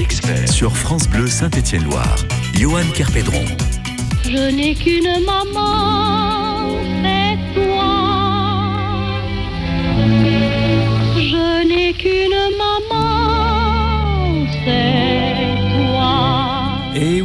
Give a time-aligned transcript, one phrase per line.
[0.00, 2.16] expert, sur France Bleu Saint-Étienne-Loire.
[2.54, 3.44] Johan Kerpédron.
[4.24, 5.83] Je n'ai qu'une maman,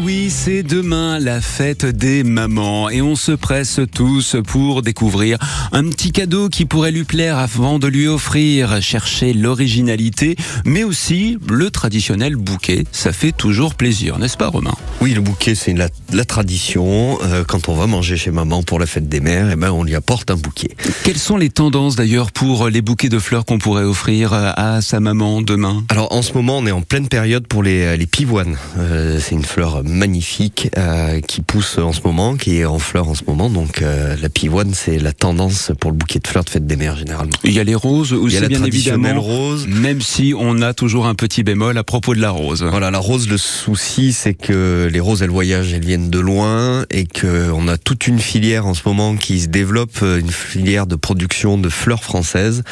[0.09, 2.89] oui, c'est demain la fête des mamans.
[2.89, 5.37] Et on se presse tous pour découvrir
[5.71, 10.35] un petit cadeau qui pourrait lui plaire avant de lui offrir, chercher l'originalité,
[10.65, 12.85] mais aussi le traditionnel bouquet.
[12.91, 14.73] Ça fait toujours plaisir, n'est-ce pas Romain?
[15.01, 17.17] Oui, le bouquet, c'est la, la tradition.
[17.23, 19.83] Euh, quand on va manger chez maman pour la fête des mères, eh ben, on
[19.83, 20.71] lui apporte un bouquet.
[21.05, 24.99] Quelles sont les tendances d'ailleurs pour les bouquets de fleurs qu'on pourrait offrir à sa
[24.99, 25.85] maman demain?
[25.87, 28.57] Alors en ce moment, on est en pleine période pour les, les pivoines.
[28.77, 33.07] Euh, c'est une fleur magnifique euh, qui pousse en ce moment, qui est en fleur
[33.07, 33.49] en ce moment.
[33.49, 36.75] Donc euh, la pivoine, c'est la tendance pour le bouquet de fleurs de fête des
[36.75, 37.31] mères généralement.
[37.45, 39.21] Il y a les roses Il aussi, y a la bien évidemment.
[39.21, 39.65] rose.
[39.69, 42.63] Même si on a toujours un petit bémol à propos de la rose.
[42.69, 46.85] Voilà, la rose, le souci, c'est que les roses, elles voyagent, elles viennent de loin
[46.89, 50.31] et que on a toute une filière en ce moment qui se développe, euh, une
[50.31, 52.63] filière de production de fleurs françaises.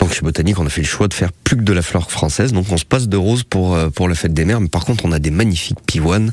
[0.00, 2.10] Donc chez Botanique, on a fait le choix de faire plus que de la fleur
[2.10, 2.52] française.
[2.52, 4.60] Donc on se passe de roses pour euh, pour la fête des mères.
[4.60, 6.32] Mais par contre, on a des magnifiques pivoines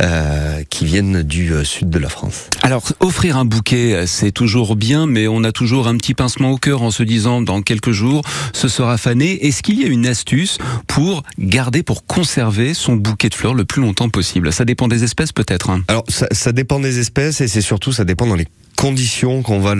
[0.00, 2.48] euh, qui viennent du sud de la France.
[2.62, 6.56] Alors, offrir un bouquet, c'est toujours bien, mais on a toujours un petit pincement au
[6.56, 9.46] cœur en se disant dans quelques jours, ce sera fané.
[9.46, 13.64] Est-ce qu'il y a une astuce pour garder, pour conserver son bouquet de fleurs le
[13.64, 14.52] plus longtemps possible?
[14.52, 15.70] Ça dépend des espèces peut-être.
[15.70, 15.82] hein.
[15.88, 18.46] Alors ça, dépend des espèces et c'est surtout ça dépend dans les
[18.76, 19.74] conditions qu'on va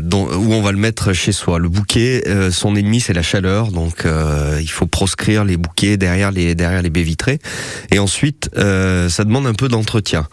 [0.00, 1.58] où on va le mettre chez soi.
[1.58, 5.96] Le bouquet, euh, son ennemi c'est la chaleur, donc euh, il faut proscrire les bouquets
[5.96, 7.38] derrière les baies vitrées.
[7.90, 10.26] Et ensuite, euh, ça demande un peu d'entretien.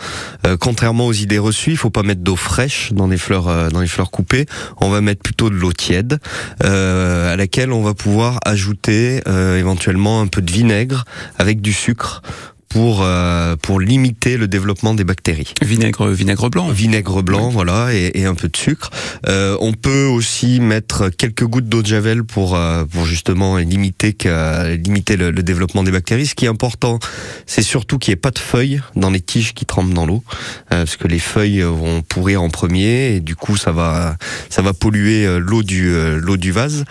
[0.59, 4.45] Contrairement aux idées reçues, il faut pas mettre d'eau fraîche dans les fleurs coupées.
[4.79, 6.19] On va mettre plutôt de l'eau tiède,
[6.61, 11.03] à laquelle on va pouvoir ajouter éventuellement un peu de vinaigre
[11.37, 12.21] avec du sucre
[12.69, 15.53] pour euh, pour limiter le développement des bactéries.
[15.61, 16.69] Vinaigre, vinaigre blanc.
[16.69, 18.89] Vinaigre blanc, voilà, et, et un peu de sucre.
[19.27, 24.13] Euh, on peut aussi mettre quelques gouttes d'eau de javel pour euh, pour justement limiter
[24.13, 26.27] que, limiter le, le développement des bactéries.
[26.27, 26.99] Ce qui est important,
[27.45, 30.23] c'est surtout qu'il n'y ait pas de feuilles dans les tiges qui trempent dans l'eau,
[30.71, 34.17] euh, parce que les feuilles vont pourrir en premier et du coup ça va
[34.49, 36.83] ça va polluer euh, l'eau du euh, l'eau du vase.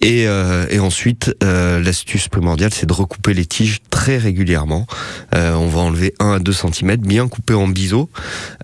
[0.00, 4.86] Et euh, et ensuite euh, l'astuce primordiale, c'est de recouper les tiges très régulièrement.
[5.34, 8.08] Euh, on va enlever 1 à 2 cm, bien coupé en biseau.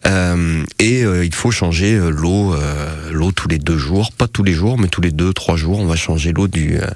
[0.07, 4.43] Euh, et euh, il faut changer l'eau euh, l'eau tous les deux jours, pas tous
[4.43, 6.87] les jours, mais tous les deux, trois jours, on va changer l'eau du, euh,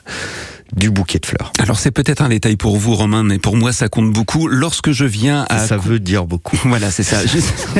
[0.74, 1.52] du bouquet de fleurs.
[1.58, 4.48] Alors c'est peut-être un détail pour vous Romain, mais pour moi ça compte beaucoup.
[4.48, 6.58] Lorsque je viens à Ça veut dire beaucoup.
[6.64, 7.18] Voilà, c'est ça.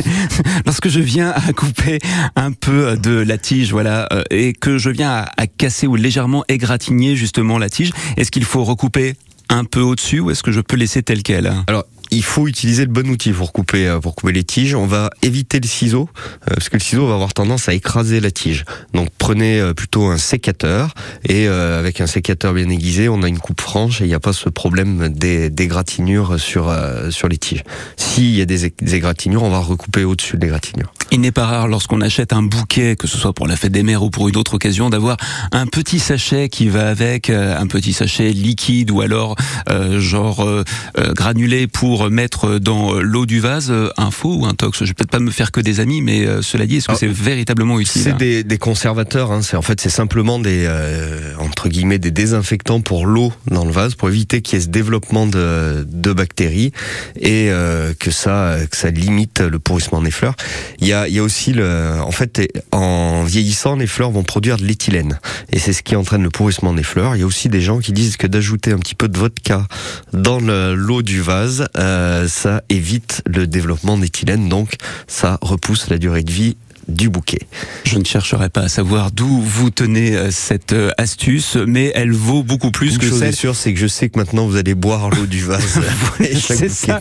[0.66, 1.98] Lorsque je viens à couper
[2.36, 6.44] un peu de la tige, voilà, et que je viens à, à casser ou légèrement
[6.48, 9.14] égratigner justement la tige, est-ce qu'il faut recouper
[9.48, 11.52] un peu au-dessus ou est-ce que je peux laisser tel quel?
[11.66, 14.74] Alors, il faut utiliser le bon outil pour couper, euh, pour couper les tiges.
[14.74, 18.20] On va éviter le ciseau, euh, parce que le ciseau va avoir tendance à écraser
[18.20, 18.64] la tige.
[18.94, 20.94] Donc, prenez euh, plutôt un sécateur,
[21.28, 24.20] et avec un sécateur bien aiguisé, on a une coupe franche, et il n'y a
[24.20, 27.64] pas ce problème des, d'égratignures sur, euh, sur les tiges.
[27.96, 30.92] S'il y a des, des égratignures, on va recouper au-dessus de l'égratignure.
[31.12, 33.84] Il n'est pas rare lorsqu'on achète un bouquet, que ce soit pour la fête des
[33.84, 35.16] mères ou pour une autre occasion, d'avoir
[35.52, 39.36] un petit sachet qui va avec, euh, un petit sachet liquide ou alors
[39.70, 40.64] euh, genre euh,
[40.98, 43.72] euh, granulé pour mettre dans euh, l'eau du vase.
[43.96, 46.26] Un faux ou un tox Je vais peut-être pas me faire que des amis, mais
[46.26, 49.42] euh, cela dit, est-ce que Ah, c'est véritablement utile C'est des, des conservateurs, hein.
[49.42, 53.72] c'est en fait c'est simplement des euh, entre guillemets des désinfectants pour l'eau dans le
[53.72, 56.72] vase pour éviter qu'il y ait ce développement de, de bactéries
[57.20, 60.34] et euh, que ça que ça limite le pourrissement des fleurs.
[60.80, 62.40] Il y a il y a aussi le en fait
[62.72, 65.18] en vieillissant les fleurs vont produire de l'éthylène
[65.52, 67.14] et c'est ce qui entraîne le pourrissement des fleurs.
[67.16, 69.66] Il y a aussi des gens qui disent que d'ajouter un petit peu de vodka
[70.12, 74.74] dans le- l'eau du vase, euh, ça évite le développement d'éthylène donc
[75.06, 76.56] ça repousse la durée de vie
[76.88, 77.40] du bouquet.
[77.84, 82.12] Je ne chercherai pas à savoir d'où vous tenez euh, cette euh, astuce, mais elle
[82.12, 84.56] vaut beaucoup plus Une que chose est sûre, c'est que je sais que maintenant vous
[84.56, 85.62] allez boire l'eau du vase.
[86.38, 87.00] C'est ça.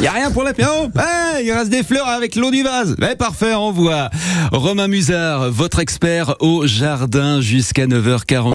[0.00, 0.90] Il y a rien pour l'apéro.
[0.94, 2.96] Ouais, il reste des fleurs avec l'eau du vase.
[2.98, 4.10] Mais parfait, on voit.
[4.52, 8.34] Romain Musard, votre expert au jardin jusqu'à 9h40.